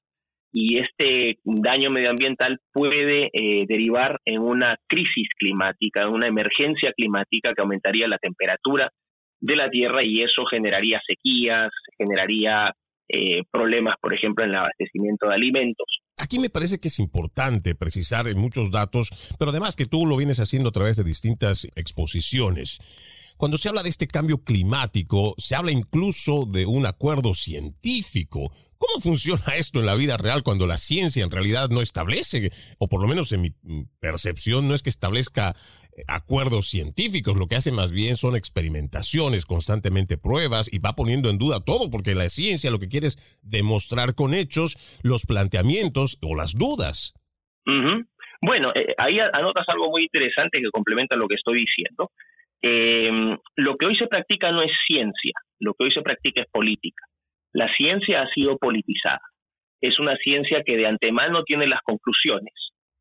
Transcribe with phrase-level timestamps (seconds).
[0.60, 7.54] y este daño medioambiental puede eh, derivar en una crisis climática, en una emergencia climática
[7.54, 8.90] que aumentaría la temperatura
[9.40, 12.74] de la Tierra y eso generaría sequías, generaría
[13.08, 15.86] eh, problemas, por ejemplo, en el abastecimiento de alimentos.
[16.18, 20.40] Aquí me parece que es importante precisar muchos datos, pero además que tú lo vienes
[20.40, 23.27] haciendo a través de distintas exposiciones.
[23.38, 28.52] Cuando se habla de este cambio climático, se habla incluso de un acuerdo científico.
[28.78, 32.88] ¿Cómo funciona esto en la vida real cuando la ciencia en realidad no establece, o
[32.90, 33.52] por lo menos en mi
[34.00, 35.56] percepción, no es que establezca
[35.98, 41.30] eh, acuerdos científicos, lo que hace más bien son experimentaciones, constantemente pruebas y va poniendo
[41.30, 46.18] en duda todo, porque la ciencia lo que quiere es demostrar con hechos los planteamientos
[46.22, 47.14] o las dudas.
[48.42, 52.12] Bueno, eh, ahí anotas algo muy interesante que complementa lo que estoy diciendo.
[52.62, 53.12] Eh,
[53.56, 57.04] lo que hoy se practica no es ciencia, lo que hoy se practica es política.
[57.54, 59.22] La ciencia ha sido politizada.
[59.82, 62.54] Es una ciencia que de antemano tiene las conclusiones.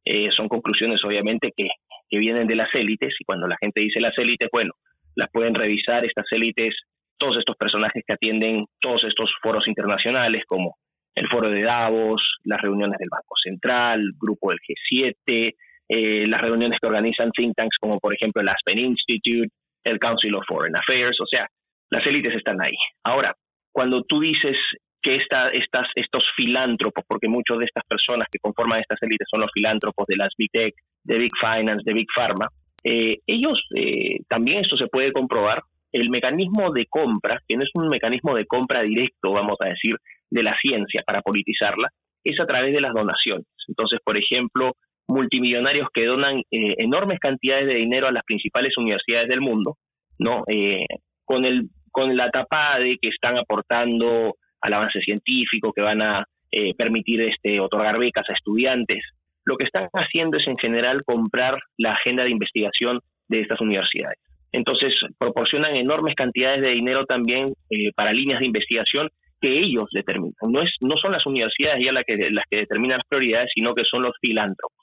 [0.05, 1.67] Eh, son conclusiones obviamente que,
[2.09, 4.73] que vienen de las élites y cuando la gente dice las élites, bueno,
[5.17, 6.75] las pueden revisar estas élites,
[7.19, 10.77] todos estos personajes que atienden todos estos foros internacionales como
[11.15, 15.55] el foro de Davos, las reuniones del Banco Central, el grupo del G7,
[15.89, 19.49] eh, las reuniones que organizan think tanks como por ejemplo el Aspen Institute,
[19.85, 21.47] el Council of Foreign Affairs, o sea,
[21.91, 22.75] las élites están ahí.
[23.05, 23.35] Ahora,
[23.73, 24.59] cuando tú dices
[25.01, 29.43] que esta, estas, estos filántropos, porque muchos de estas personas que conforman estas élites son
[29.43, 30.75] los filántropos de las Big Tech,
[31.05, 32.49] de Big Finance, de Big Pharma,
[32.83, 35.61] eh, ellos eh, también esto se puede comprobar,
[35.93, 39.95] el mecanismo de compra, que no es un mecanismo de compra directo, vamos a decir,
[40.31, 41.89] de la ciencia para politizarla,
[42.25, 43.47] es a través de las donaciones.
[43.69, 44.73] Entonces, por ejemplo,
[45.09, 49.77] multimillonarios que donan eh, enormes cantidades de dinero a las principales universidades del mundo,
[50.19, 50.43] ¿no?
[50.47, 50.87] Eh,
[51.25, 56.25] con, el, con la tapada de que están aportando al avance científico, que van a
[56.51, 59.03] eh, permitir este, otorgar becas a estudiantes.
[59.45, 64.19] Lo que están haciendo es en general comprar la agenda de investigación de estas universidades.
[64.53, 67.47] Entonces, proporcionan enormes cantidades de dinero también
[67.95, 69.09] para líneas de investigación
[69.41, 70.35] que ellos determinan.
[70.49, 73.75] No, es, no son las universidades ya las que, las que determinan las prioridades, sino
[73.75, 74.76] que son los filántropos.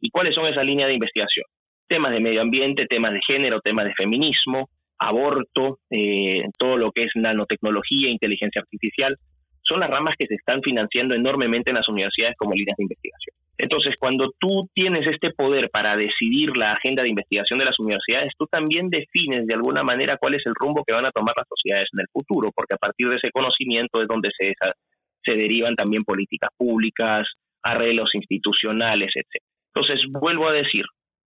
[0.00, 1.44] ¿Y cuáles son esas líneas de investigación?
[1.88, 4.68] Temas de medio ambiente, temas de género, temas de feminismo,
[4.98, 9.16] aborto, eh, todo lo que es nanotecnología, inteligencia artificial,
[9.62, 13.36] son las ramas que se están financiando enormemente en las universidades como líneas de investigación.
[13.58, 18.32] Entonces, cuando tú tienes este poder para decidir la agenda de investigación de las universidades,
[18.38, 21.46] tú también defines de alguna manera cuál es el rumbo que van a tomar las
[21.48, 24.54] sociedades en el futuro, porque a partir de ese conocimiento es donde se,
[25.24, 27.26] se derivan también políticas públicas,
[27.62, 29.42] arreglos institucionales, etc.
[29.78, 30.84] Entonces, vuelvo a decir,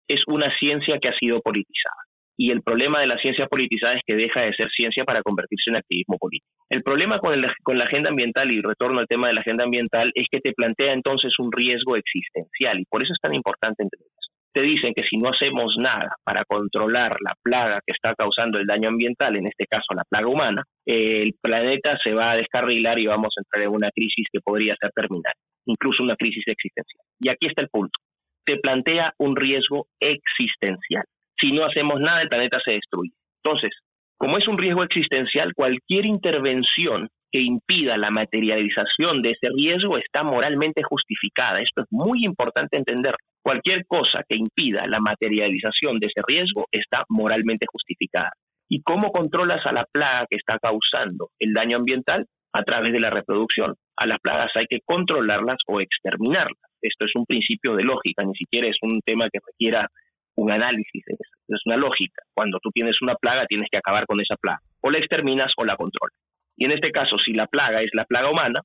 [0.08, 1.98] es una ciencia que ha sido politizada.
[2.38, 5.72] Y el problema de la ciencia politizada es que deja de ser ciencia para convertirse
[5.72, 6.52] en activismo político.
[6.70, 7.34] El problema con,
[7.64, 10.54] con la agenda ambiental, y retorno al tema de la agenda ambiental, es que te
[10.54, 12.80] plantea entonces un riesgo existencial.
[12.80, 14.32] Y por eso es tan importante entender eso.
[14.54, 18.68] Te dicen que si no hacemos nada para controlar la plaga que está causando el
[18.68, 23.08] daño ambiental, en este caso la plaga humana, el planeta se va a descarrilar y
[23.08, 25.34] vamos a entrar en una crisis que podría ser terminal,
[25.66, 27.04] incluso una crisis existencial.
[27.20, 28.05] Y aquí está el punto
[28.46, 31.04] te plantea un riesgo existencial.
[31.40, 33.12] Si no hacemos nada, el planeta se destruye.
[33.44, 33.72] Entonces,
[34.18, 40.24] como es un riesgo existencial, cualquier intervención que impida la materialización de ese riesgo está
[40.24, 41.60] moralmente justificada.
[41.60, 43.16] Esto es muy importante entender.
[43.44, 48.32] Cualquier cosa que impida la materialización de ese riesgo está moralmente justificada.
[48.70, 52.25] ¿Y cómo controlas a la plaga que está causando el daño ambiental?
[52.54, 53.75] A través de la reproducción.
[53.98, 56.64] A las plagas hay que controlarlas o exterminarlas.
[56.88, 59.89] Esto es un principio de lógica, ni siquiera es un tema que requiera
[60.36, 62.24] un análisis, es, una lógica.
[62.34, 64.60] Cuando tú tienes una plaga, tienes que acabar con esa plaga.
[64.82, 66.18] O la exterminas o la controlas.
[66.58, 68.60] Y en este caso, si la plaga es la plaga humana,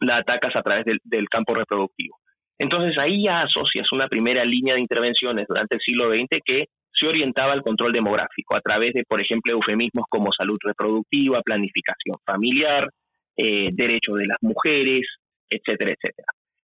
[0.00, 2.16] la atacas a través del, campo reproductivo.
[2.58, 7.08] Entonces ahí ya asocias una primera línea de intervenciones durante el siglo XX que se
[7.08, 12.88] orientaba al control demográfico a través de, por ejemplo, eufemismos como salud reproductiva, planificación familiar,
[13.36, 15.00] eh, derechos de las mujeres,
[15.48, 16.28] etcétera, etcétera.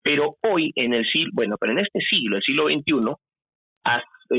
[0.08, 3.12] Pero hoy, en el siglo, bueno, pero en este siglo, el siglo XXI,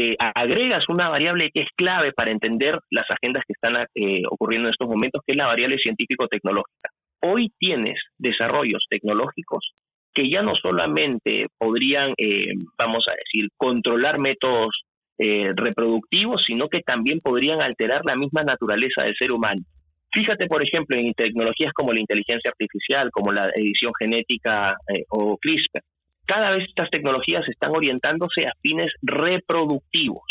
[0.01, 4.69] eh, agregas una variable que es clave para entender las agendas que están eh, ocurriendo
[4.69, 6.89] en estos momentos, que es la variable científico-tecnológica.
[7.21, 9.75] Hoy tienes desarrollos tecnológicos
[10.15, 14.85] que ya no solamente podrían, eh, vamos a decir, controlar métodos
[15.21, 19.61] reproductivos, sino que también podrían alterar la misma naturaleza del ser humano.
[20.11, 25.37] Fíjate, por ejemplo, en tecnologías como la inteligencia artificial, como la edición genética eh, o
[25.37, 25.83] CRISPR.
[26.25, 30.25] Cada vez estas tecnologías están orientándose a fines reproductivos.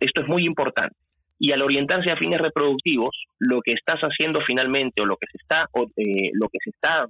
[0.00, 0.96] Esto es muy importante.
[1.38, 5.38] Y al orientarse a fines reproductivos, lo que estás haciendo finalmente o lo que se
[5.38, 5.64] está,
[5.96, 7.00] eh, lo que se está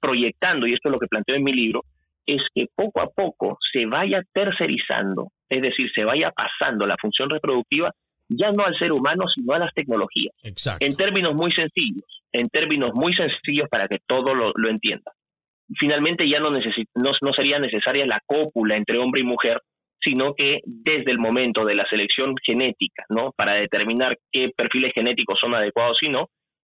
[0.00, 1.82] proyectando, y esto es lo que planteo en mi libro,
[2.26, 7.30] es que poco a poco se vaya tercerizando, es decir, se vaya pasando la función
[7.30, 7.90] reproductiva
[8.28, 10.34] ya no al ser humano, sino a las tecnologías.
[10.80, 15.12] En términos muy sencillos, en términos muy sencillos para que todo lo, lo entienda.
[15.78, 19.60] Finalmente ya no, no, no sería necesaria la cópula entre hombre y mujer,
[20.00, 23.32] sino que desde el momento de la selección genética, ¿no?
[23.36, 26.28] Para determinar qué perfiles genéticos son adecuados y no,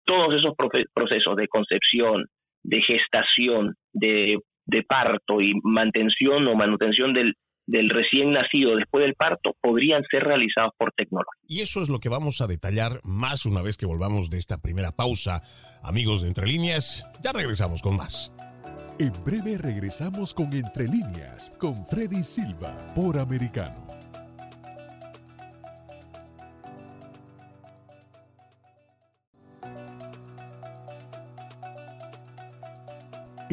[0.05, 0.51] todos esos
[0.93, 2.25] procesos de concepción,
[2.63, 4.37] de gestación, de
[4.67, 7.33] de parto y mantención o manutención del,
[7.67, 11.41] del recién nacido después del parto podrían ser realizados por tecnología.
[11.47, 14.57] Y eso es lo que vamos a detallar más una vez que volvamos de esta
[14.57, 15.43] primera pausa.
[15.83, 18.33] Amigos de Entre Líneas, ya regresamos con más.
[18.99, 23.96] En breve regresamos con Entre Líneas, con Freddy Silva, por Americano.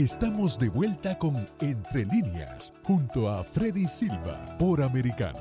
[0.05, 5.39] Estamos de vuelta con Entre líneas, junto a Freddy Silva, por Americano.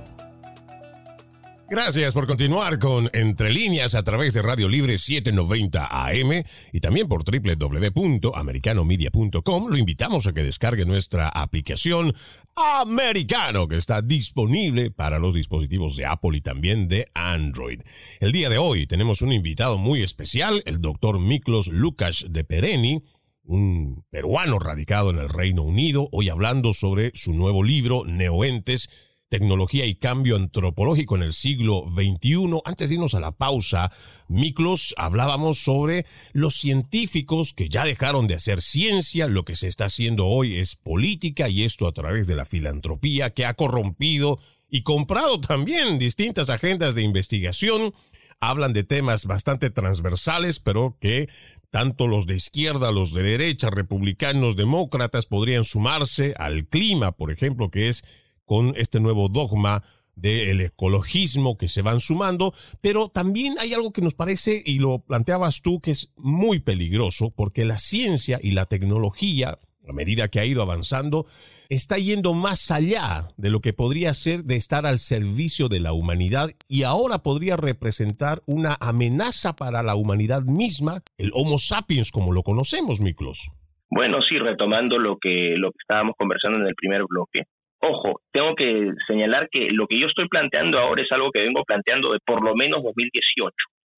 [1.69, 7.09] Gracias por continuar con Entre líneas a través de Radio Libre 790 AM y también
[7.09, 9.67] por www.americanomedia.com.
[9.67, 12.13] Lo invitamos a que descargue nuestra aplicación
[12.55, 17.81] Americano, que está disponible para los dispositivos de Apple y también de Android.
[18.21, 23.03] El día de hoy tenemos un invitado muy especial, el doctor Miklos Lukas de Pereni
[23.43, 28.89] un peruano radicado en el Reino Unido, hoy hablando sobre su nuevo libro, Neoentes,
[29.29, 32.61] Tecnología y Cambio Antropológico en el siglo XXI.
[32.65, 33.91] Antes de irnos a la pausa,
[34.27, 39.85] Miklos, hablábamos sobre los científicos que ya dejaron de hacer ciencia, lo que se está
[39.85, 44.37] haciendo hoy es política y esto a través de la filantropía que ha corrompido
[44.69, 47.93] y comprado también distintas agendas de investigación
[48.39, 51.29] hablan de temas bastante transversales, pero que
[51.73, 57.71] tanto los de izquierda, los de derecha, republicanos, demócratas podrían sumarse al clima, por ejemplo,
[57.71, 58.05] que es
[58.45, 64.03] con este nuevo dogma del ecologismo que se van sumando, pero también hay algo que
[64.03, 68.67] nos parece, y lo planteabas tú, que es muy peligroso, porque la ciencia y la
[68.67, 71.25] tecnología, a medida que ha ido avanzando,
[71.69, 75.93] está yendo más allá de lo que podría ser de estar al servicio de la
[75.93, 82.31] humanidad y ahora podría representar una amenaza para la humanidad misma, el Homo sapiens como
[82.31, 83.49] lo conocemos, Miklos.
[83.89, 87.43] Bueno, sí, retomando lo que, lo que estábamos conversando en el primer bloque.
[87.79, 91.63] Ojo, tengo que señalar que lo que yo estoy planteando ahora es algo que vengo
[91.67, 93.51] planteando de por lo menos 2018.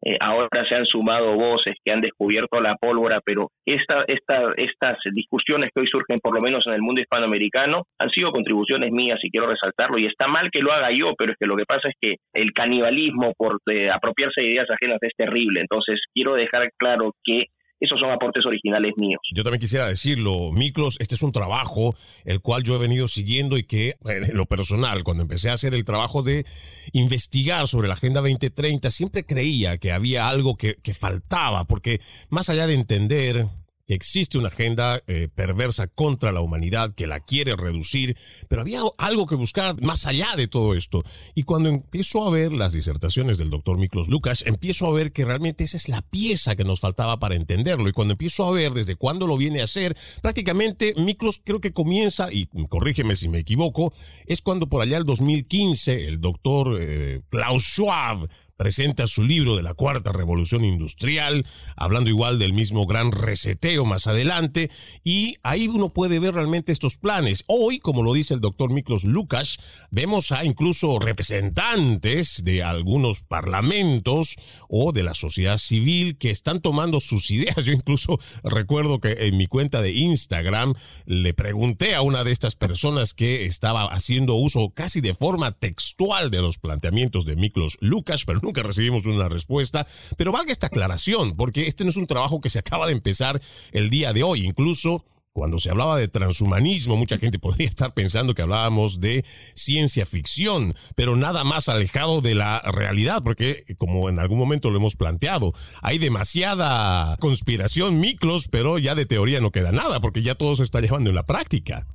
[0.04, 4.98] Eh, ahora se han sumado voces que han descubierto la pólvora, pero esta, esta, estas
[5.14, 9.20] discusiones que hoy surgen, por lo menos en el mundo hispanoamericano, han sido contribuciones mías
[9.24, 9.98] y quiero resaltarlo.
[9.98, 12.18] Y está mal que lo haga yo, pero es que lo que pasa es que
[12.34, 15.62] el canibalismo por eh, apropiarse de ideas ajenas es terrible.
[15.62, 19.22] Entonces, quiero dejar claro que esos son aportes originales míos.
[19.34, 23.58] Yo también quisiera decirlo, Miklos, este es un trabajo el cual yo he venido siguiendo
[23.58, 26.46] y que en lo personal, cuando empecé a hacer el trabajo de
[26.94, 32.50] investigar sobre la Agenda 2030, siempre creía que había algo que, que faltaba, porque más
[32.50, 33.48] allá de entender
[33.86, 38.82] que existe una agenda eh, perversa contra la humanidad que la quiere reducir, pero había
[38.98, 41.04] algo que buscar más allá de todo esto.
[41.36, 45.26] Y cuando empiezo a ver las disertaciones del doctor Miklos Lucas, empiezo a ver que
[45.26, 47.88] realmente esa es la pieza que nos faltaba para entenderlo.
[47.88, 51.74] Y cuando empiezo a ver desde cuándo lo viene a hacer, prácticamente Miklos creo que
[51.74, 53.94] comienza, y corrígeme si me equivoco,
[54.26, 58.28] es cuando por allá el 2015 el doctor eh, Klaus Schwab
[58.58, 61.46] presenta su libro de la cuarta revolución industrial,
[61.76, 64.70] hablando igual del mismo gran reseteo más adelante,
[65.04, 67.44] y ahí uno puede ver realmente estos planes.
[67.48, 69.58] Hoy, como lo dice el doctor Miklos Lucas,
[69.92, 74.36] vemos a incluso representantes de algunos parlamentos
[74.70, 77.66] o de la sociedad civil que están tomando sus ideas.
[77.66, 80.74] Yo incluso recuerdo que en mi cuenta de Instagram
[81.06, 86.32] le pregunté a una de estas personas que estaba haciendo uso casi de forma textual
[86.32, 89.86] de los planteamientos de Miklos Lucas, pero nunca recibimos una respuesta.
[90.18, 93.42] Pero valga esta aclaración, porque este no es un trabajo que se acaba de empezar
[93.74, 94.46] el día de hoy.
[94.46, 95.04] Incluso
[95.36, 99.24] cuando se hablaba de transhumanismo, mucha gente podría estar pensando que hablábamos de
[99.54, 104.78] ciencia ficción, pero nada más alejado de la realidad, porque como en algún momento lo
[104.78, 110.36] hemos planteado, hay demasiada conspiración, micros, pero ya de teoría no queda nada, porque ya
[110.36, 111.86] todo se está llevando en la práctica.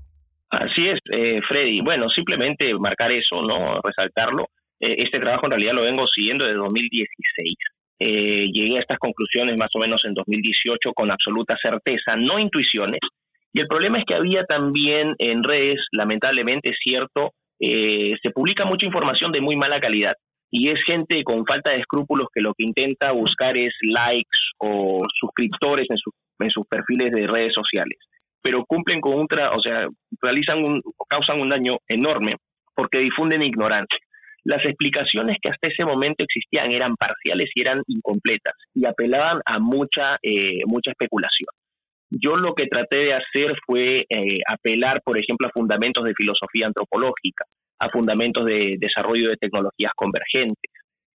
[0.50, 1.80] Así es, eh, Freddy.
[1.82, 3.80] Bueno, simplemente marcar eso, ¿no?
[3.82, 4.48] Resaltarlo.
[4.80, 7.52] Eh, este trabajo en realidad lo vengo siguiendo desde 2016.
[8.02, 13.00] Eh, llegué a estas conclusiones más o menos en 2018 con absoluta certeza, no intuiciones.
[13.52, 18.86] Y el problema es que había también en redes, lamentablemente cierto, eh, se publica mucha
[18.86, 20.14] información de muy mala calidad.
[20.52, 24.98] y es gente con falta de escrúpulos que lo que intenta buscar es likes o
[25.20, 25.96] suscriptores en,
[26.40, 27.98] en sus perfiles de redes sociales.
[28.42, 29.86] Pero cumplen con un, o sea,
[30.20, 32.34] realizan un, causan un daño enorme
[32.74, 33.98] porque difunden ignorancia.
[34.44, 39.58] Las explicaciones que hasta ese momento existían eran parciales y eran incompletas y apelaban a
[39.58, 41.48] mucha, eh, mucha especulación.
[42.10, 46.66] Yo lo que traté de hacer fue eh, apelar, por ejemplo, a fundamentos de filosofía
[46.66, 47.44] antropológica,
[47.78, 50.72] a fundamentos de desarrollo de tecnologías convergentes,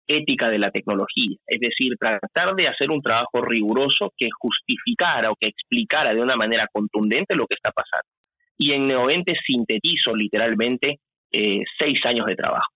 [0.08, 5.36] ética de la tecnología, es decir, tratar de hacer un trabajo riguroso que justificara o
[5.40, 8.08] que explicara de una manera contundente lo que está pasando.
[8.58, 11.00] Y en Neovente sintetizo literalmente
[11.32, 12.73] eh, seis años de trabajo.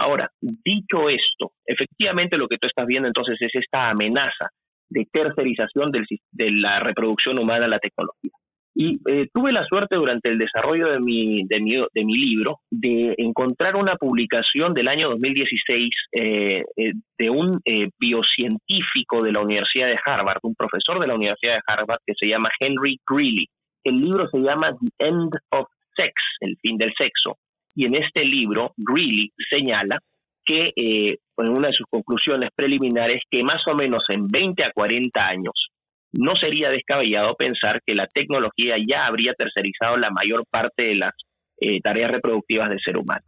[0.00, 4.50] Ahora, dicho esto, efectivamente lo que tú estás viendo entonces es esta amenaza
[4.88, 8.32] de tercerización de la reproducción humana a la tecnología.
[8.74, 13.76] Y eh, tuve la suerte durante el desarrollo de mi, de mi, libro de encontrar
[13.76, 17.60] una publicación del año 2016 eh, eh, de un
[17.98, 22.26] biocientífico de la Universidad de Harvard, un profesor de la Universidad de Harvard que se
[22.26, 23.46] llama Henry Greeley.
[23.82, 27.38] El libro se llama The End of Sex, el fin del sexo.
[27.74, 29.98] Y en este libro, Greeley señala
[30.44, 35.20] que en una de sus conclusiones preliminares que más o menos en 20 a 40
[35.20, 35.70] años
[36.12, 41.14] no sería descabellado pensar que la tecnología ya habría tercerizado la mayor parte de las
[41.60, 43.24] eh, tareas reproductivas del ser humano.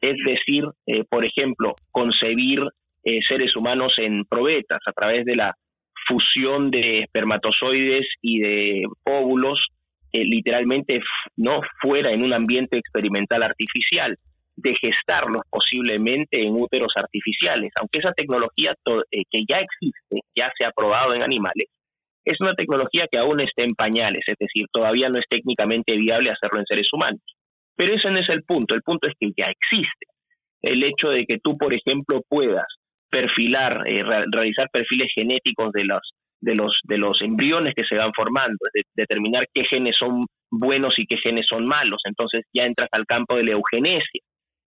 [0.00, 2.60] Es decir, eh, por ejemplo, concebir
[3.04, 5.54] eh, seres humanos en probetas a través de la
[6.08, 9.60] fusión de espermatozoides y de óvulos,
[10.24, 11.00] literalmente
[11.36, 14.16] no fuera en un ambiente experimental artificial,
[14.56, 20.70] de gestarlos posiblemente en úteros artificiales, aunque esa tecnología que ya existe, ya se ha
[20.70, 21.68] probado en animales,
[22.24, 26.30] es una tecnología que aún está en pañales, es decir, todavía no es técnicamente viable
[26.30, 27.20] hacerlo en seres humanos.
[27.76, 30.06] Pero ese no es el punto, el punto es que ya existe.
[30.62, 32.64] El hecho de que tú, por ejemplo, puedas
[33.10, 34.00] perfilar, eh,
[34.32, 36.00] realizar perfiles genéticos de los,
[36.44, 38.58] de, los, de los embriones que se van formando,
[38.94, 41.98] determinar qué genes son buenos y qué genes son malos.
[42.04, 44.22] Entonces ya entras al campo de la eugenesia,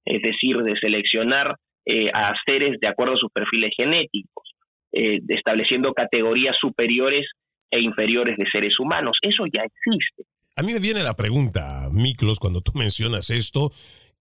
[0.05, 4.55] es decir, de seleccionar eh, a seres de acuerdo a sus perfiles genéticos,
[4.93, 7.27] eh, estableciendo categorías superiores
[7.69, 9.17] e inferiores de seres humanos.
[9.21, 10.23] Eso ya existe.
[10.57, 13.71] A mí me viene la pregunta, Miklos, cuando tú mencionas esto,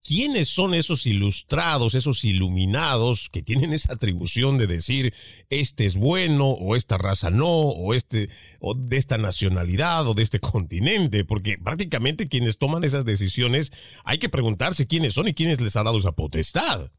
[0.05, 5.13] ¿quiénes son esos ilustrados, esos iluminados que tienen esa atribución de decir
[5.49, 8.27] este es bueno o esta raza no o este
[8.59, 11.25] o de esta nacionalidad o de este continente?
[11.25, 13.71] Porque prácticamente quienes toman esas decisiones
[14.05, 16.91] hay que preguntarse quiénes son y quiénes les ha dado esa potestad.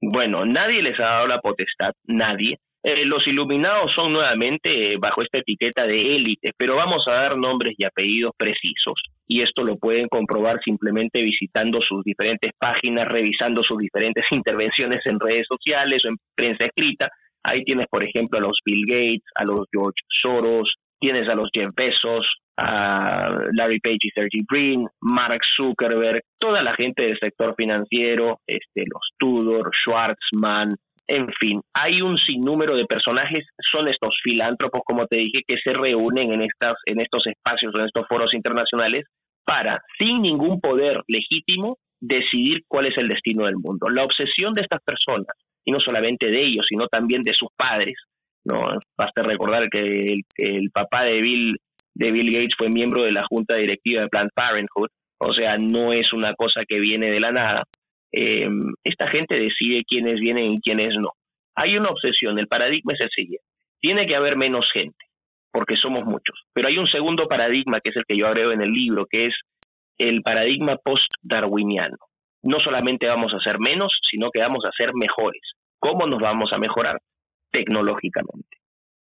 [0.00, 2.58] Bueno, nadie les ha dado la potestad, nadie.
[2.82, 7.36] Eh, los iluminados son nuevamente eh, bajo esta etiqueta de élite, pero vamos a dar
[7.38, 9.00] nombres y apellidos precisos.
[9.26, 15.18] Y esto lo pueden comprobar simplemente visitando sus diferentes páginas, revisando sus diferentes intervenciones en
[15.18, 17.08] redes sociales o en prensa escrita.
[17.42, 21.50] Ahí tienes, por ejemplo, a los Bill Gates, a los George Soros, tienes a los
[21.52, 27.54] Jeff Bezos, a Larry Page y Sergey Brin, Mark Zuckerberg, toda la gente del sector
[27.56, 30.70] financiero, este, los Tudor, Schwartzman,
[31.06, 35.72] en fin, hay un sinnúmero de personajes, son estos filántropos, como te dije, que se
[35.72, 39.04] reúnen en, estas, en estos espacios, en estos foros internacionales,
[39.44, 43.88] para, sin ningún poder legítimo, decidir cuál es el destino del mundo.
[43.88, 47.94] La obsesión de estas personas, y no solamente de ellos, sino también de sus padres,
[48.44, 48.56] no
[48.96, 51.56] basta recordar que el, el papá de Bill,
[51.94, 54.88] de Bill Gates fue miembro de la junta directiva de Planned Parenthood,
[55.18, 57.62] o sea, no es una cosa que viene de la nada.
[58.16, 58.48] Eh,
[58.84, 61.10] esta gente decide quiénes vienen y quiénes no.
[61.56, 63.46] Hay una obsesión, el paradigma es el siguiente.
[63.80, 65.04] Tiene que haber menos gente,
[65.50, 66.44] porque somos muchos.
[66.52, 69.24] Pero hay un segundo paradigma, que es el que yo agrego en el libro, que
[69.24, 69.34] es
[69.98, 71.96] el paradigma post-darwiniano.
[72.44, 75.42] No solamente vamos a ser menos, sino que vamos a ser mejores.
[75.78, 76.98] ¿Cómo nos vamos a mejorar?
[77.50, 78.58] Tecnológicamente.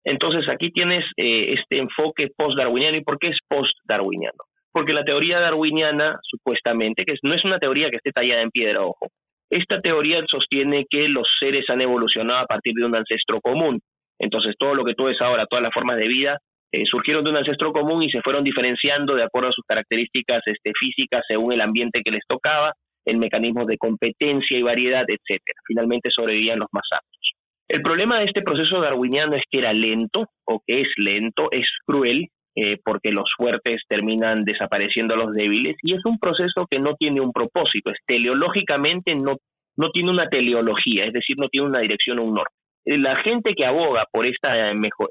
[0.03, 2.97] Entonces aquí tienes eh, este enfoque post-darwiniano.
[2.97, 4.48] ¿Y por qué es post-darwiniano?
[4.71, 8.81] Porque la teoría darwiniana, supuestamente, que no es una teoría que esté tallada en piedra,
[8.81, 9.07] ojo,
[9.49, 13.79] esta teoría sostiene que los seres han evolucionado a partir de un ancestro común.
[14.19, 16.37] Entonces, todo lo que tú ves ahora, todas las formas de vida,
[16.71, 20.39] eh, surgieron de un ancestro común y se fueron diferenciando de acuerdo a sus características
[20.45, 22.73] este, físicas según el ambiente que les tocaba,
[23.05, 25.59] el mecanismo de competencia y variedad, etcétera.
[25.65, 27.33] Finalmente sobrevivían los más aptos.
[27.67, 31.67] El problema de este proceso darwiniano es que era lento, o que es lento, es
[31.85, 32.27] cruel,
[32.61, 36.95] eh, porque los fuertes terminan desapareciendo a los débiles, y es un proceso que no
[36.99, 39.37] tiene un propósito, es teleológicamente no,
[39.77, 42.53] no tiene una teleología, es decir, no tiene una dirección o un norte.
[42.85, 44.51] Eh, la gente que aboga por, esta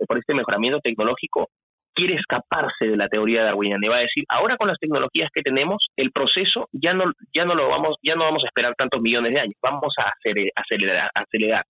[0.06, 1.48] por este mejoramiento tecnológico
[1.94, 5.42] quiere escaparse de la teoría darwiniana y va a decir, ahora con las tecnologías que
[5.42, 9.00] tenemos, el proceso ya no, ya no lo vamos, ya no vamos a esperar tantos
[9.02, 11.64] millones de años, vamos a acelerar, acelerar.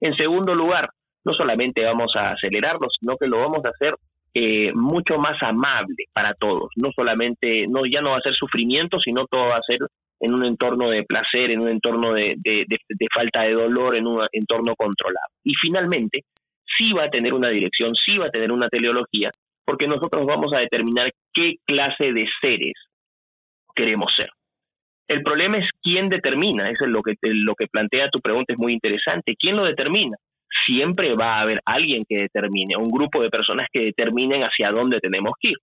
[0.00, 0.90] En segundo lugar,
[1.24, 3.96] no solamente vamos a acelerarlo, sino que lo vamos a hacer
[4.38, 6.68] eh, mucho más amable para todos.
[6.76, 9.78] No solamente, no ya no va a ser sufrimiento, sino todo va a ser
[10.20, 14.26] en un entorno de placer, en un entorno de, de, falta de dolor, en un
[14.30, 15.28] entorno controlado.
[15.42, 16.24] Y finalmente,
[16.66, 19.30] sí va a tener una dirección, sí va a tener una teleología,
[19.64, 22.74] porque nosotros vamos a determinar qué clase de seres
[23.74, 24.28] queremos ser.
[25.08, 28.58] El problema es quién determina, eso es lo que, lo que plantea tu pregunta, es
[28.58, 29.32] muy interesante.
[29.38, 30.18] ¿Quién lo determina?
[30.66, 34.98] Siempre va a haber alguien que determine, un grupo de personas que determinen hacia dónde
[34.98, 35.56] tenemos que ir.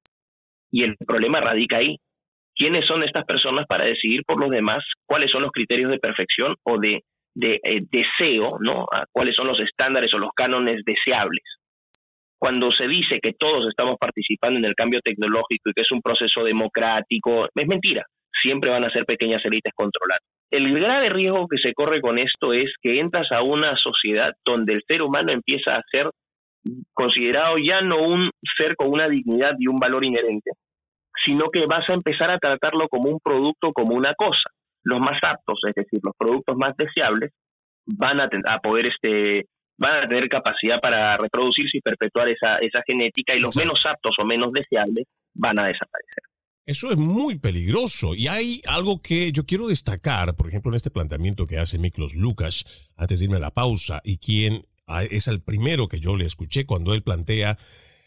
[0.72, 1.98] Y el problema radica ahí.
[2.56, 6.56] ¿Quiénes son estas personas para decidir por los demás cuáles son los criterios de perfección
[6.64, 7.02] o de,
[7.42, 8.86] eh, deseo, ¿no?
[9.12, 11.44] cuáles son los estándares o los cánones deseables?
[12.38, 16.02] Cuando se dice que todos estamos participando en el cambio tecnológico y que es un
[16.02, 18.06] proceso democrático, es mentira
[18.44, 20.22] siempre van a ser pequeñas élites controladas.
[20.54, 24.74] El grave riesgo que se corre con esto es que entras a una sociedad donde
[24.74, 26.12] el ser humano empieza a ser
[26.94, 30.52] considerado ya no un ser con una dignidad y un valor inherente,
[31.26, 34.52] sino que vas a empezar a tratarlo como un producto, como una cosa.
[34.84, 37.32] Los más aptos, es decir, los productos más deseables,
[37.88, 39.48] van a, a poder este,
[39.80, 44.16] van a tener capacidad para reproducirse y perpetuar esa, esa genética y los menos aptos
[44.22, 46.33] o menos deseables van a desaparecer.
[46.66, 50.92] Eso es muy peligroso y hay algo que yo quiero destacar, por ejemplo, en este
[50.92, 52.64] planteamiento que hace Miklos Lucas
[52.96, 56.26] antes de irme a la pausa y quien ah, es el primero que yo le
[56.26, 57.58] escuché cuando él plantea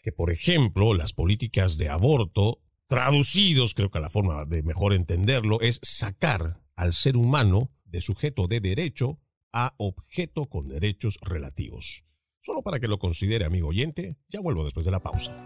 [0.02, 5.60] que, por ejemplo, las políticas de aborto, traducidos, creo que la forma de mejor entenderlo,
[5.60, 9.20] es sacar al ser humano de sujeto de derecho
[9.52, 12.04] a objeto con derechos relativos.
[12.40, 15.36] Solo para que lo considere, amigo oyente, ya vuelvo después de la pausa.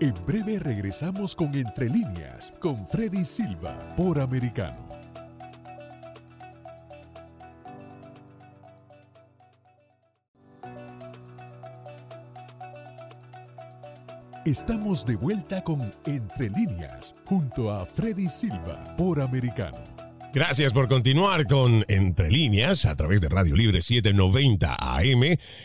[0.00, 4.86] En breve regresamos con Entre líneas con Freddy Silva por Americano.
[14.44, 19.97] Estamos de vuelta con Entre líneas junto a Freddy Silva por Americano.
[20.34, 25.22] Gracias por continuar con Entre líneas a través de Radio Libre 790 AM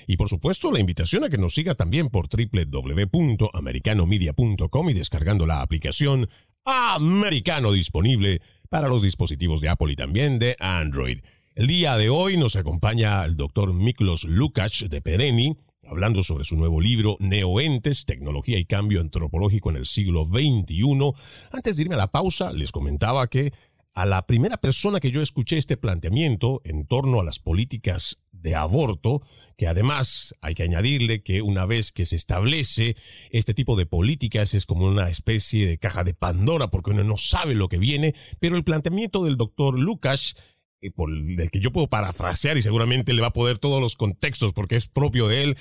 [0.07, 5.61] y por supuesto la invitación a que nos siga también por www.americanomedia.com y descargando la
[5.61, 6.29] aplicación
[6.63, 11.19] Americano disponible para los dispositivos de Apple y también de Android.
[11.55, 16.55] El día de hoy nos acompaña el doctor Miklos Lukács de Pereni, hablando sobre su
[16.55, 21.11] nuevo libro Neoentes, Tecnología y Cambio Antropológico en el siglo XXI.
[21.51, 23.51] Antes de irme a la pausa, les comentaba que
[23.93, 28.55] a la primera persona que yo escuché este planteamiento en torno a las políticas de
[28.55, 29.21] aborto,
[29.55, 32.95] que además hay que añadirle que una vez que se establece
[33.29, 37.17] este tipo de políticas es como una especie de caja de Pandora porque uno no
[37.17, 40.35] sabe lo que viene, pero el planteamiento del doctor Lucas,
[40.81, 43.95] eh, por el que yo puedo parafrasear y seguramente le va a poder todos los
[43.95, 45.57] contextos porque es propio de él,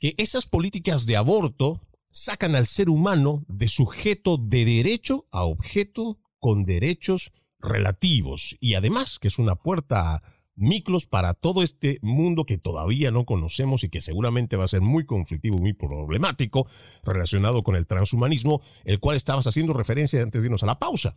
[0.00, 6.18] que esas políticas de aborto sacan al ser humano de sujeto de derecho a objeto
[6.38, 7.32] con derechos
[7.64, 10.22] relativos y además que es una puerta
[10.56, 14.82] miclos para todo este mundo que todavía no conocemos y que seguramente va a ser
[14.82, 16.66] muy conflictivo muy problemático
[17.04, 21.16] relacionado con el transhumanismo, el cual estabas haciendo referencia antes de irnos a la pausa.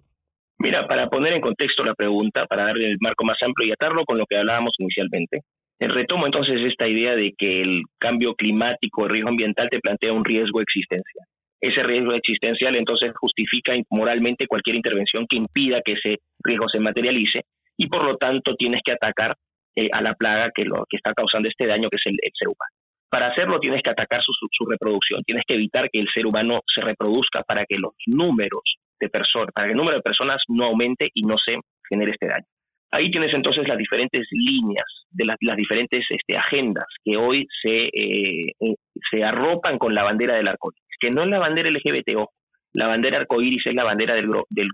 [0.59, 4.03] Mira, para poner en contexto la pregunta, para darle el marco más amplio y atarlo
[4.05, 5.41] con lo que hablábamos inicialmente,
[5.79, 10.25] retomo entonces esta idea de que el cambio climático, el riesgo ambiental te plantea un
[10.25, 11.27] riesgo existencial
[11.59, 17.41] ese riesgo existencial entonces justifica moralmente cualquier intervención que impida que ese riesgo se materialice
[17.77, 19.35] y por lo tanto tienes que atacar
[19.75, 22.47] eh, a la plaga que, lo, que está causando este daño, que es el, ser
[22.47, 22.73] humano.
[23.09, 26.81] Para hacerlo tienes que atacar su, reproducción, tienes que evitar que el ser humano se
[26.83, 31.09] reproduzca para que los números de personas, para que el número de personas no aumente
[31.13, 31.57] y no se
[31.89, 32.45] genere este daño.
[32.89, 37.77] Ahí tienes entonces las diferentes líneas de las, las diferentes este, agendas que hoy se,
[37.77, 38.75] eh, eh,
[39.11, 42.29] se arropan con la bandera del arcoíris, que no es la bandera LGBTO,
[42.73, 44.27] la bandera arcoíris es la bandera del,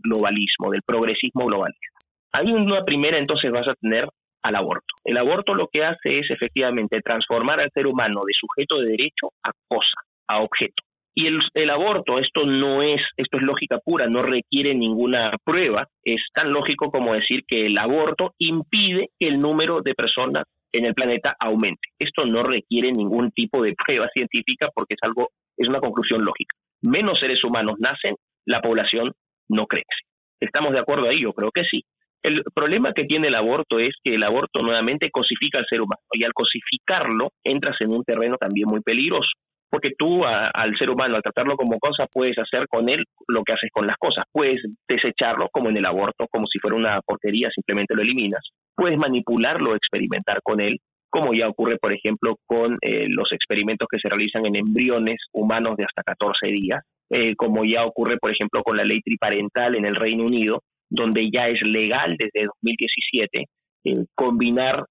[0.03, 1.99] globalismo, del progresismo globalista.
[2.33, 4.07] Hay una primera entonces vas a tener
[4.43, 4.93] al aborto.
[5.05, 9.31] El aborto lo que hace es efectivamente transformar al ser humano de sujeto de derecho
[9.43, 10.83] a cosa, a objeto.
[11.15, 15.87] Y el, el, aborto, esto no es, esto es lógica pura, no requiere ninguna prueba,
[16.03, 20.85] es tan lógico como decir que el aborto impide que el número de personas en
[20.85, 21.89] el planeta aumente.
[21.99, 26.55] Esto no requiere ningún tipo de prueba científica porque es algo, es una conclusión lógica.
[26.81, 29.11] Menos seres humanos nacen, la población
[29.49, 30.03] no crece.
[30.39, 31.21] ¿Estamos de acuerdo ahí?
[31.21, 31.83] Yo creo que sí.
[32.21, 36.01] El problema que tiene el aborto es que el aborto nuevamente cosifica al ser humano
[36.13, 39.31] y al cosificarlo entras en un terreno también muy peligroso
[39.73, 43.53] porque tú al ser humano, al tratarlo como cosa, puedes hacer con él lo que
[43.53, 44.23] haces con las cosas.
[44.31, 48.41] Puedes desecharlo como en el aborto, como si fuera una porquería, simplemente lo eliminas.
[48.75, 50.77] puedes manipularlo experimentar con él,
[51.13, 55.77] como ya ocurre, por ejemplo, con eh, los experimentos que se realizan en embriones humanos
[55.77, 59.85] de hasta 14 días, eh, como ya ocurre, por ejemplo, con la ley triparental en
[59.85, 63.45] el Reino Unido, donde ya es legal desde 2017
[63.85, 64.85] eh, combinar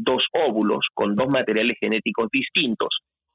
[0.00, 2.88] dos óvulos con dos materiales genéticos distintos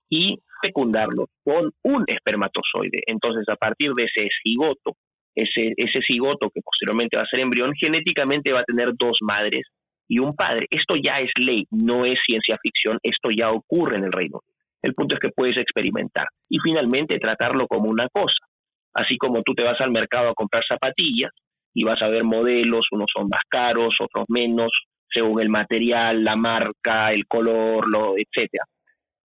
[0.09, 2.99] y fecundarlos con un espermatozoide.
[3.07, 4.97] Entonces, a partir de ese cigoto,
[5.33, 9.61] ese, ese cigoto que posteriormente va a ser embrión, genéticamente va a tener dos madres
[10.07, 10.67] y un padre.
[10.69, 14.55] Esto ya es ley, no es ciencia ficción, esto ya ocurre en el Reino Unido.
[14.81, 18.45] El punto es que puedes experimentar y finalmente tratarlo como una cosa.
[18.93, 21.31] Así como tú te vas al mercado a comprar zapatillas
[21.73, 24.71] y vas a ver modelos, unos son más caros, otros menos,
[25.09, 28.65] según el material, la marca, el color, lo, etcétera.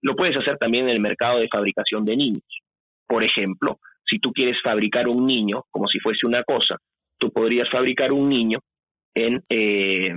[0.02, 2.62] Lo puedes hacer también en el mercado de fabricación de niños.
[3.08, 6.78] Por ejemplo, si tú quieres fabricar un niño como si fuese una cosa,
[7.18, 8.60] tú podrías fabricar un niño
[9.16, 10.13] en, eh,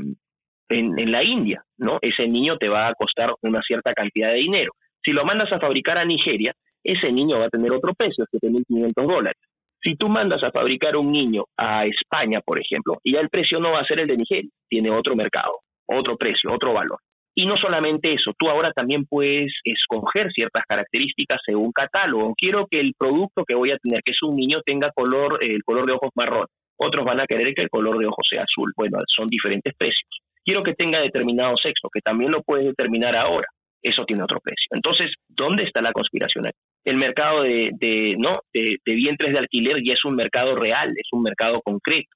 [0.70, 1.98] en, la India, ¿no?
[2.00, 4.72] Ese niño te va a costar una cierta cantidad de dinero.
[5.02, 8.92] Si lo mandas a fabricar a Nigeria, ese niño va a tener otro precio, 7.500
[9.06, 9.40] dólares.
[9.82, 13.58] Si tú mandas a fabricar un niño a España, por ejemplo, y ya el precio
[13.58, 15.52] no va a ser el de Nigeria, tiene otro mercado,
[15.86, 16.98] otro precio, otro valor.
[17.34, 22.34] Y no solamente eso, tú ahora también puedes escoger ciertas características según catálogo.
[22.36, 25.62] Quiero que el producto que voy a tener, que es un niño, tenga color, el
[25.64, 26.46] color de ojos marrón.
[26.76, 28.72] Otros van a querer que el color de ojos sea azul.
[28.76, 33.46] Bueno, son diferentes precios quiero que tenga determinado sexo, que también lo puedes determinar ahora.
[33.82, 34.68] Eso tiene otro precio.
[34.70, 36.44] Entonces, ¿dónde está la conspiración?
[36.84, 38.40] El mercado de, ¿no?
[38.52, 42.10] De, vientres de alquiler ya es un mercado real, es un mercado concreto.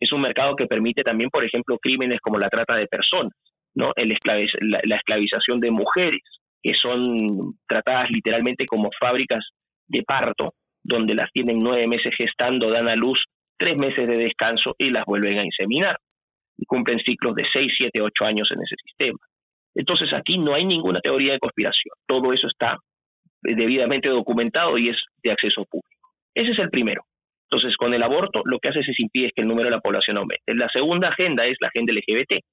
[0.00, 3.32] Es un mercado que permite también, por ejemplo, crímenes como la trata de personas,
[3.74, 3.90] ¿no?
[3.96, 6.22] El la, la esclavización de mujeres,
[6.62, 9.44] que son tratadas literalmente como fábricas
[9.88, 13.24] de parto, donde las tienen nueve meses gestando, dan a luz
[13.58, 15.96] tres meses de descanso y las vuelven a inseminar
[16.58, 19.18] y cumplen ciclos de 6, 7, 8 años en ese sistema.
[19.74, 21.94] Entonces aquí no hay ninguna teoría de conspiración.
[22.06, 22.76] Todo eso está
[23.40, 26.10] debidamente documentado y es de acceso público.
[26.34, 27.02] Ese es el primero.
[27.50, 30.18] Entonces, con el aborto lo que hace es impedir que el número de la población
[30.18, 30.44] aumente.
[30.48, 32.44] La segunda agenda es la agenda LGBT,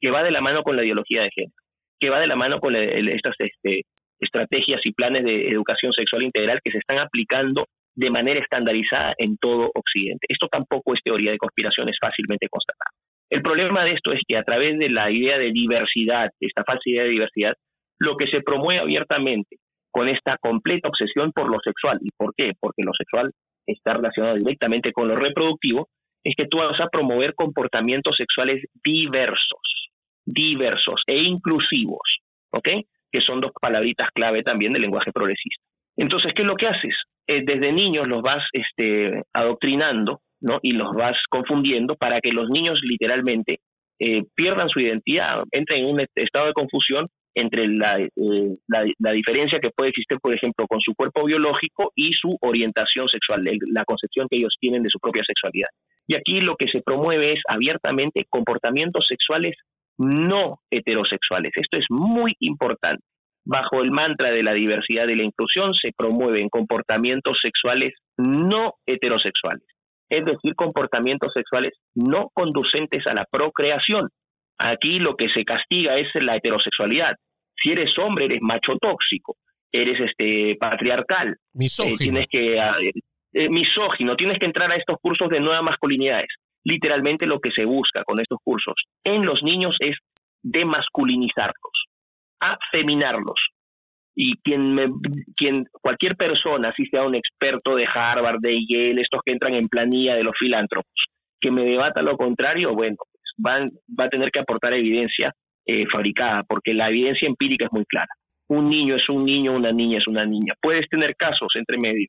[0.00, 1.56] que va de la mano con la ideología de género,
[1.98, 3.82] que va de la mano con estas este,
[4.20, 9.36] estrategias y planes de educación sexual integral que se están aplicando de manera estandarizada en
[9.38, 10.26] todo Occidente.
[10.28, 12.94] Esto tampoco es teoría de conspiración, es fácilmente constatado.
[13.34, 16.84] El problema de esto es que a través de la idea de diversidad, esta falsa
[16.86, 17.54] idea de diversidad,
[17.98, 19.56] lo que se promueve abiertamente
[19.90, 21.98] con esta completa obsesión por lo sexual.
[22.00, 22.52] ¿Y por qué?
[22.60, 23.32] Porque lo sexual
[23.66, 25.88] está relacionado directamente con lo reproductivo,
[26.22, 29.90] es que tú vas a promover comportamientos sexuales diversos,
[30.24, 32.20] diversos e inclusivos,
[32.52, 32.86] ¿ok?
[33.10, 35.64] Que son dos palabritas clave también del lenguaje progresista.
[35.96, 36.94] Entonces, ¿qué es lo que haces?
[37.26, 40.58] Eh, desde niños los vas este, adoctrinando ¿no?
[40.62, 43.60] y los vas confundiendo para que los niños literalmente
[43.98, 49.58] eh, pierdan su identidad, entren en un estado de confusión entre la, eh, la, diferencia
[49.58, 54.28] que puede existir, por ejemplo, con su cuerpo biológico y su orientación sexual, la concepción
[54.30, 55.68] que ellos tienen de su propia sexualidad.
[56.06, 59.56] Y aquí lo que se promueve es abiertamente comportamientos sexuales
[59.98, 61.52] no heterosexuales.
[61.56, 63.02] Esto es muy importante.
[63.44, 69.73] Bajo el mantra de la diversidad y la inclusión se promueven comportamientos sexuales no heterosexuales
[70.08, 74.08] es decir, comportamientos sexuales no conducentes a la procreación.
[74.58, 77.14] Aquí lo que se castiga es la heterosexualidad.
[77.56, 79.36] Si eres hombre, eres macho tóxico,
[79.72, 81.94] eres este patriarcal, misógino.
[81.94, 82.92] Eh, tienes que eh,
[83.32, 86.28] eh, misógino, tienes que entrar a estos cursos de nuevas masculinidades.
[86.64, 89.96] Literalmente lo que se busca con estos cursos en los niños es
[90.42, 91.86] demasculinizarlos,
[92.38, 93.40] afeminarlos,
[94.14, 94.86] y quien, me,
[95.36, 99.68] quien cualquier persona, si sea un experto de Harvard, de Yale, estos que entran en
[99.68, 100.92] planilla de los filántropos,
[101.40, 105.32] que me debata lo contrario, bueno, pues van, va a tener que aportar evidencia
[105.66, 108.08] eh, fabricada, porque la evidencia empírica es muy clara.
[108.48, 110.54] Un niño es un niño, una niña es una niña.
[110.60, 112.06] Puedes tener casos entre medio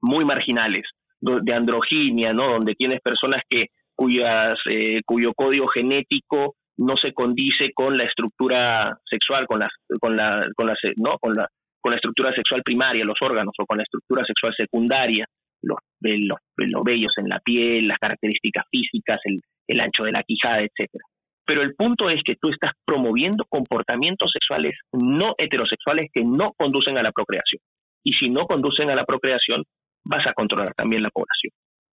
[0.00, 0.82] muy marginales
[1.20, 2.52] de androginia, ¿no?
[2.52, 8.98] Donde tienes personas que cuyas eh, cuyo código genético no se condice con la estructura
[9.08, 9.68] sexual, con la,
[10.00, 11.10] con la, con la, ¿no?
[11.20, 11.48] con la,
[11.80, 15.24] con la estructura sexual primaria, los órganos, o con la estructura sexual secundaria,
[15.62, 20.22] los, los, los vellos en la piel, las características físicas, el, el ancho de la
[20.22, 21.04] quijada, etcétera.
[21.46, 26.98] Pero el punto es que tú estás promoviendo comportamientos sexuales no heterosexuales que no conducen
[26.98, 27.62] a la procreación.
[28.04, 29.62] Y si no conducen a la procreación,
[30.04, 31.52] vas a controlar también la población.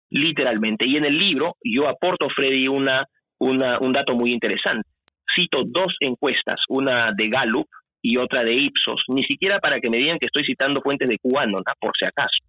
[0.10, 0.86] Literalmente.
[0.88, 2.98] Y en el libro yo aporto, Freddy, una
[3.42, 4.88] un dato muy interesante.
[5.34, 7.68] Cito dos encuestas, una de Gallup
[8.02, 11.18] y otra de Ipsos, ni siquiera para que me digan que estoy citando fuentes de
[11.18, 12.44] QAnon, por si acaso.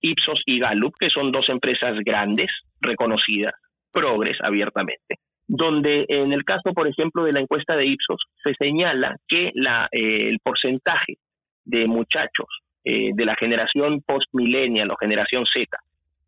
[0.00, 2.48] Ipsos y Gallup, que son dos empresas grandes,
[2.80, 3.54] reconocidas,
[3.92, 5.18] progres abiertamente.
[5.50, 9.88] donde en el caso, por ejemplo, de la encuesta de Ipsos, se señala que la,
[9.90, 11.16] eh, el porcentaje
[11.64, 12.48] de muchachos
[12.84, 15.66] eh, de la generación post-millennial o generación Z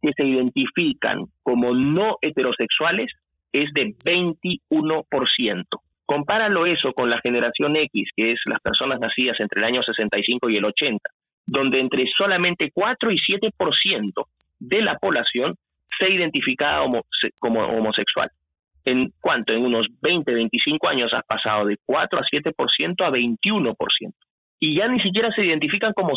[0.03, 3.07] que se identifican como no heterosexuales
[3.53, 5.65] es de 21%.
[6.07, 10.51] Compáralo eso con la generación X, que es las personas nacidas entre el año 65
[10.51, 11.09] y el 80,
[11.47, 14.27] donde entre solamente 4 y 7%
[14.59, 15.57] de la población
[15.99, 16.87] se identificaba
[17.39, 18.29] como homosexual.
[18.85, 24.15] En cuanto en unos 20, 25 años ha pasado de 4 a 7% a 21%.
[24.63, 26.13] Y ya ni siquiera se identifican como,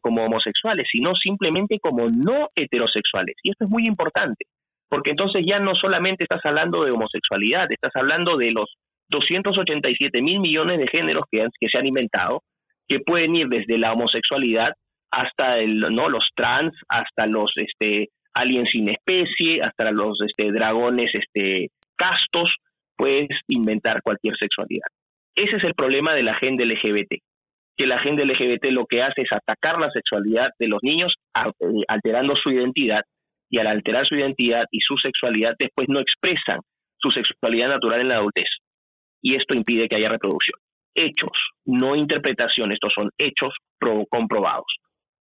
[0.00, 3.36] como homosexuales, sino simplemente como no heterosexuales.
[3.42, 4.46] Y esto es muy importante,
[4.88, 8.74] porque entonces ya no solamente estás hablando de homosexualidad, estás hablando de los
[9.08, 12.42] 287 mil millones de géneros que, que se han inventado,
[12.88, 14.72] que pueden ir desde la homosexualidad
[15.10, 16.08] hasta el, ¿no?
[16.08, 22.56] los trans, hasta los este, aliens sin especie, hasta los este, dragones este, castos,
[22.96, 24.86] puedes inventar cualquier sexualidad.
[25.34, 27.14] Ese es el problema de la agenda LGBT,
[27.76, 31.82] que la agenda LGBT lo que hace es atacar la sexualidad de los niños eh,
[31.88, 33.00] alterando su identidad
[33.50, 36.60] y al alterar su identidad y su sexualidad después no expresan
[36.98, 38.48] su sexualidad natural en la adultez.
[39.22, 40.58] Y esto impide que haya reproducción.
[40.94, 43.50] Hechos, no interpretación, estos son hechos
[44.08, 44.78] comprobados.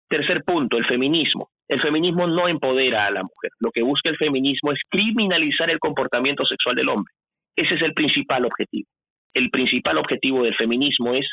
[0.09, 1.51] Tercer punto, el feminismo.
[1.69, 3.51] El feminismo no empodera a la mujer.
[3.61, 7.13] Lo que busca el feminismo es criminalizar el comportamiento sexual del hombre.
[7.57, 8.89] Ese es el principal objetivo.
[9.35, 11.27] El principal objetivo del feminismo es,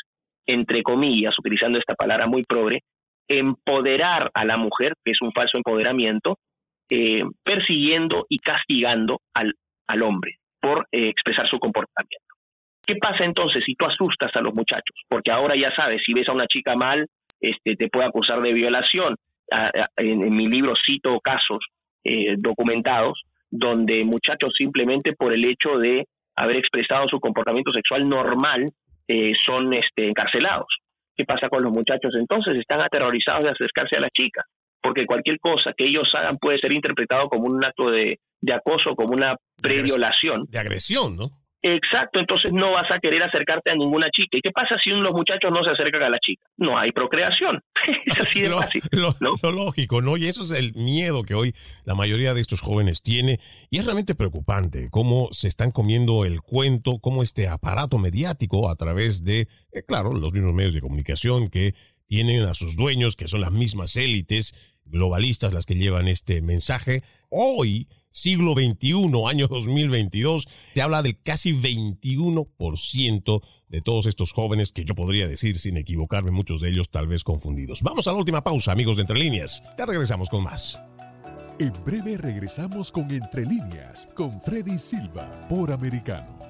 [0.46, 2.80] entre comillas, utilizando esta palabra muy progre,
[3.28, 6.38] empoderar a la mujer, que es un falso empoderamiento,
[6.90, 9.54] eh, persiguiendo y castigando al,
[9.86, 12.26] al hombre por eh, expresar su comportamiento.
[12.84, 14.96] ¿Qué pasa entonces si tú asustas a los muchachos?
[15.08, 17.06] Porque ahora ya sabes, si ves a una chica mal,
[17.40, 19.14] este, te puede acusar de violación.
[19.96, 21.58] En, mi libro cito casos
[22.04, 28.66] eh, documentados donde muchachos simplemente por el hecho de haber expresado su comportamiento sexual normal
[29.08, 30.68] eh, son este, encarcelados.
[31.16, 32.60] ¿Qué pasa con los muchachos entonces?
[32.60, 34.46] Están aterrorizados de acercarse a las chicas,
[34.82, 38.94] porque cualquier cosa que ellos hagan puede ser interpretado como un acto de, de acoso,
[38.94, 40.46] como una previolación.
[40.48, 41.40] De agresión, ¿no?
[41.62, 44.38] Exacto, entonces no vas a querer acercarte a ninguna chica.
[44.38, 46.46] ¿Y qué pasa si los muchachos no se acercan a la chica?
[46.56, 47.62] No hay procreación.
[48.06, 48.82] es así de lo, fácil.
[48.92, 50.16] Lo, lógico, ¿no?
[50.16, 53.40] Y eso es el miedo que hoy la mayoría de estos jóvenes tiene.
[53.68, 58.76] Y es realmente preocupante cómo se están comiendo el cuento, cómo este aparato mediático a
[58.76, 61.74] través de, eh, claro, los mismos medios de comunicación que
[62.10, 64.52] tienen a sus dueños, que son las mismas élites
[64.84, 71.52] globalistas las que llevan este mensaje, hoy siglo XXI, año 2022, se habla del casi
[71.52, 77.06] 21% de todos estos jóvenes que yo podría decir sin equivocarme, muchos de ellos tal
[77.06, 77.82] vez confundidos.
[77.82, 79.62] Vamos a la última pausa, amigos de Entre Líneas.
[79.78, 80.80] Ya regresamos con más.
[81.60, 86.49] En breve regresamos con Entre Líneas, con Freddy Silva, por Americano.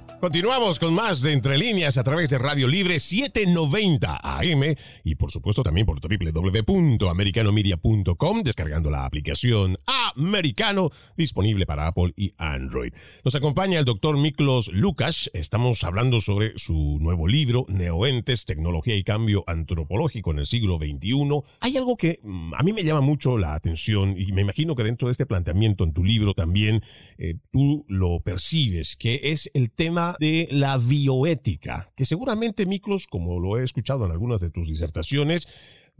[0.21, 5.31] Continuamos con más de Entre Líneas a través de Radio Libre 790 AM y por
[5.31, 12.93] supuesto también por www.americanomedia.com descargando la aplicación Americano disponible para Apple y Android.
[13.25, 15.31] Nos acompaña el doctor Miklos Lucas.
[15.33, 21.41] Estamos hablando sobre su nuevo libro Neoentes, Tecnología y Cambio Antropológico en el siglo XXI.
[21.61, 24.83] Hay algo que mm, a mí me llama mucho la atención y me imagino que
[24.83, 26.83] dentro de este planteamiento en tu libro también
[27.17, 33.39] eh, tú lo percibes, que es el tema de la bioética, que seguramente Miklos, como
[33.39, 35.47] lo he escuchado en algunas de tus disertaciones,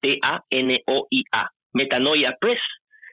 [1.74, 2.61] Metanoia Press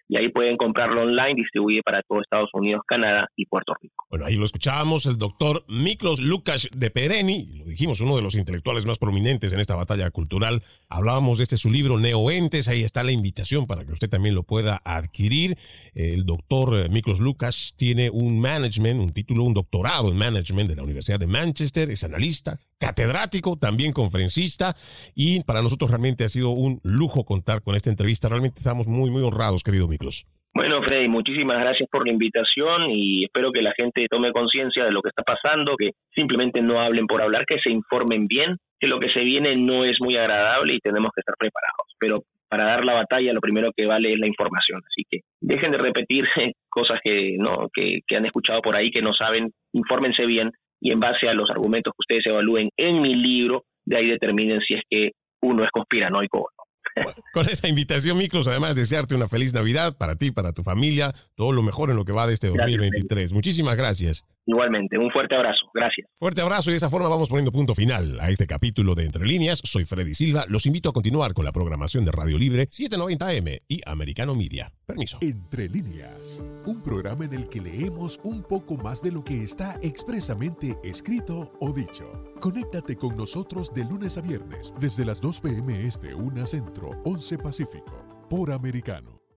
[0.07, 4.05] y ahí pueden comprarlo online, distribuye para todo Estados Unidos, Canadá y Puerto Rico.
[4.09, 8.35] Bueno, ahí lo escuchábamos, el doctor Miklos Lucas de Pereni, lo dijimos, uno de los
[8.35, 10.63] intelectuales más prominentes en esta batalla cultural.
[10.89, 14.43] Hablábamos de este su libro Neoentes, ahí está la invitación para que usted también lo
[14.43, 15.57] pueda adquirir.
[15.93, 20.83] El doctor Miklos Lucas tiene un management, un título, un doctorado en management de la
[20.83, 24.75] Universidad de Manchester, es analista, catedrático, también conferencista
[25.15, 28.29] y para nosotros realmente ha sido un lujo contar con esta entrevista.
[28.29, 30.25] Realmente estamos muy, muy honrados, querido Miklos.
[30.53, 34.91] Bueno, Freddy, muchísimas gracias por la invitación y espero que la gente tome conciencia de
[34.93, 38.87] lo que está pasando, que simplemente no hablen por hablar, que se informen bien, que
[38.87, 41.93] lo que se viene no es muy agradable y tenemos que estar preparados.
[41.99, 42.15] Pero
[42.47, 45.77] para dar la batalla lo primero que vale es la información, así que dejen de
[45.77, 46.23] repetir
[46.69, 50.49] cosas que no que, que han escuchado por ahí que no saben, infórmense bien
[50.85, 54.59] y en base a los argumentos que ustedes evalúen en mi libro, de ahí determinen
[54.61, 55.11] si es que
[55.41, 57.11] uno es conspiranoico o no.
[57.33, 61.51] con esa invitación, Miklos, además desearte una feliz Navidad para ti, para tu familia, todo
[61.51, 63.33] lo mejor en lo que va de este 2023.
[63.33, 64.25] Muchísimas gracias.
[64.45, 65.65] Igualmente, un fuerte abrazo.
[65.73, 66.07] Gracias.
[66.19, 69.25] Fuerte abrazo y de esa forma vamos poniendo punto final a este capítulo de Entre
[69.25, 69.59] Líneas.
[69.63, 70.45] Soy Freddy Silva.
[70.47, 74.71] Los invito a continuar con la programación de Radio Libre 790M y Americano Media.
[74.85, 75.17] Permiso.
[75.21, 79.79] Entre Líneas, un programa en el que leemos un poco más de lo que está
[79.81, 82.23] expresamente escrito o dicho.
[82.39, 85.85] Conéctate con nosotros de lunes a viernes desde las 2 p.m.
[85.85, 89.24] Este, 1 Centro, 11 Pacífico, por Americano.